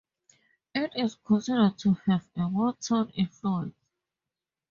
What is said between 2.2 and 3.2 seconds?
a Motown